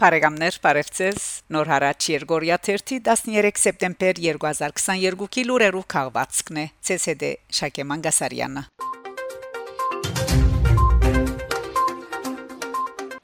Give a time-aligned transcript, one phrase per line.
[0.00, 6.64] Բարեկամներ, բարևձեզ։ Նոր հարաճ Երգորիա 13 սեպտեմբեր 2022-ի լուրերով քաղվածքն է
[6.96, 8.64] ՑՍԴ Շակե Մանգասարյանը։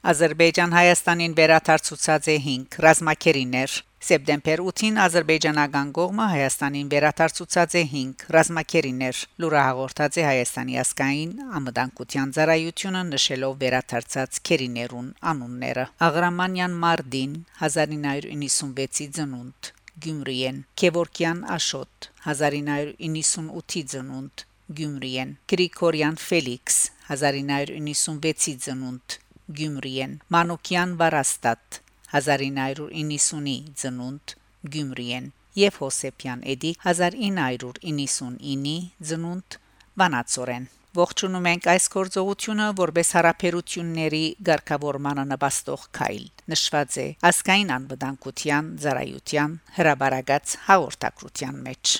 [0.07, 3.73] Ադրբեջան Հայաստանին վերաթարցուցած է 5 ռազմակերիներ
[4.07, 12.31] Սեպտեմբեր 8-ին Ադրբեջանական կողմը Հայաստանին վերադարձուցած է 5 ռազմակերիներ։ Լուրը հաղորդած է Հայաստանի ասկային ամդանկության
[12.39, 17.35] ծառայությունը նշելով վերադարձած քերիներուն անունները։ Աղրամանյան Մարդին
[17.67, 19.71] 1996-ի ծնունդ
[20.07, 24.47] Գյումրիեն Քևորքյան Աշոտ 1998-ի ծնունդ
[24.79, 29.23] Գյումրիեն Գրիգորյան Ֆելիքս 1996-ի ծնունդ
[29.55, 31.77] Գյումրիեն Մանուկյան Վարաստատ
[32.19, 34.33] 1990-ի ծնունդ
[34.73, 35.29] Գյումրիեն
[35.61, 38.75] եւ Հոսեփյան Էդի 1999-ի
[39.11, 39.57] ծնունդ
[40.01, 49.57] Վանացորեն Ողջունում ենք այս կորձողությունը որբես հարաբերությունների ղեկավարմանը նպաստող քայլ նշված է ասկային անվտանգության ծառայության
[49.77, 51.97] հրաբարագած հաղորդակցության մեջ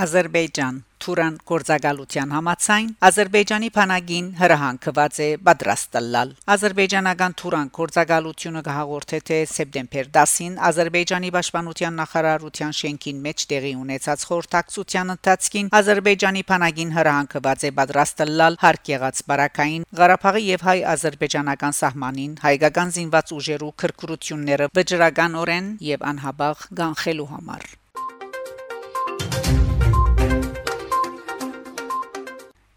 [0.00, 10.10] Ադրբեջան Թուրան գործակալության համացայն Ադրբեջանի փանագին հրահանգված է պատրաստելալ Ադրբեջանական Թուրան գործակալությունը կհաղորդե թե սեպտեմբեր
[10.16, 18.60] 10-ին Ադրբեջանի պաշտպանության նախարարության շենքին մեջ տեղի ունեցած խորհրդակցության ընթացքին Ադրբեջանի փանագին հրահանգված է պատրաստելալ
[18.64, 27.30] հարկ եղած բարակային Ղարաբաղի եւ հայ-ադրբեջանական սահմանին հայկական զինված ուժերու քրկրությունները վճռականորեն եւ անհաբաղ գանխելու
[27.36, 27.79] համար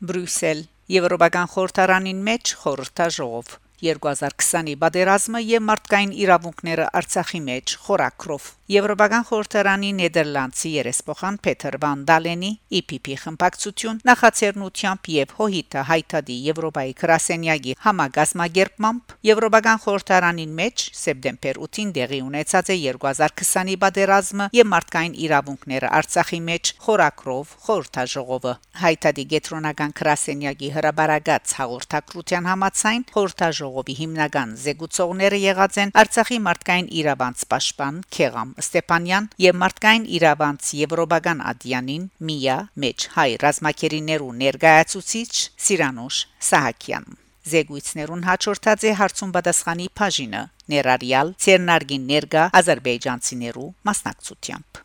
[0.04, 3.52] Բրյուսել Եվրոպական խորհրդարանին մեջ խորհրդաժողով
[3.84, 12.52] 2020-ի բادرազմը եւ մարդկային իրավունքները Արցախի մեջ խորակրով Եվրոպական խորհրդարանի Նեդերլանդցի երեսփոխան Փեթեր Վան Դալենի
[12.80, 22.22] EPP խմբակցություն նախաձեռնությամբ եւ հոհիտը հայտարարի Եվրոպայի քրասենյակի համագազմագերբմամբ Եվրոպական խորհրդարանին մեջ սեպտեմբեր 8-ին դեղի
[22.24, 31.56] ունեցած է 2020-ի բادرազմը եւ մարդկային իրավունքները Արցախի մեջ խորակրով խորհրդաժողովը հայտարարի գետրոնական քրասենյակի հրաբարագած
[31.60, 39.58] հաղորդակցության համաձայն խորհրդաժողովը ժողովի հիմնական զեկուցողները եղած են Արցախի մարդկային իրավանց պաշտպան Քեղամ Ստեփանյան եւ
[39.64, 45.34] մարդկային իրավանց Եվրոպական ադյանին Միա մեջ հայ ռազմակերիներու ներկայացուցիչ
[45.66, 46.22] Սիրանուշ
[46.54, 47.10] Սահակյան
[47.54, 54.84] Զեգույցներուն հաջորդած է հարցում պատասխանի բաժինը ներառյալ Ցերնարգին ներկա ազերբայջանցիներու մասնակցությամբ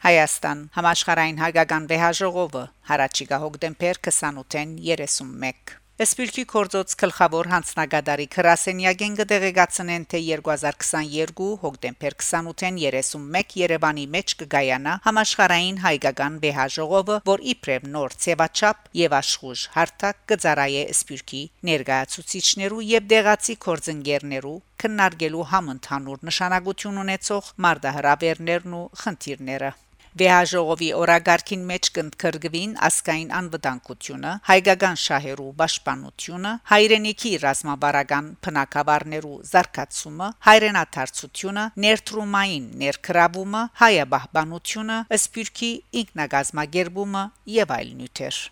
[0.00, 0.60] Հայաստան.
[0.72, 11.48] Համաշխարհային հայկական վեհաժողովը հարաճիգա հոկտեմբեր 28-ին 31 Սպիրկի կորձոց գլխավոր հանձնագետարի Քրասենյագեն կդեղեկացնեն թե 2022
[11.64, 19.66] հոկտեմբեր 28-ին 31 Երևանի մեջ կգայանա համաշխարհային հայկական վեհաժողովը, որ իբրև նոր ցեվաչապ եւ աշխուժ
[19.76, 29.72] հարթակ կծարայե Սպիրկի ներկայացուցիչներու եւ դեղացի կորձընկերներու քննարկելու համընդհանուր նշանակություն ունեցող մարդահրավերներն ու խնդիրները
[30.18, 42.70] Վեհաժողովի օրագարքին մեջ կընդգրկվին ասկային անվտանգությունը, հայկական շահերու պաշտպանությունը, հայրենիքի ռազմաբարական փնակավարներու զարգացումը, հայրենադարձությունը, ներդրումային
[42.84, 47.28] ներքրավումը, հայաբահբանությունը, սպիրկի ինքնագազմագերբումը
[47.60, 48.46] եւ այլ նյութեր։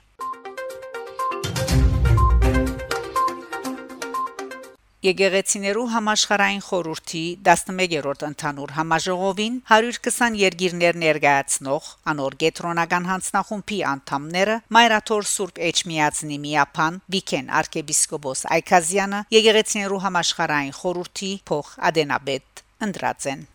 [4.99, 15.61] Եկեղեցիներու համաշխարային խորհրդի 11-րդ ընդհանուր համաժողովին 120 երկիրներ ներկայացնող անոր գետրոնական հանձնախումբի անդամները Մայրաթոր Սուրբ
[15.69, 23.47] Էջմիածնի միապան Վիկեն arczepiskopos Այքազյանը եկեղեցիներու համաշխարային խորհրդի փոխ ադենաբեդ ընդրած են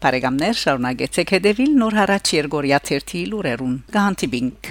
[0.00, 4.70] Բարեկամներ շարունակեցեք հետևել Նոր հարաճ Երգորիա 1-ի լուրերուն։ Գանտիբինգ